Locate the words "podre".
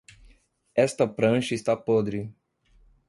1.77-2.33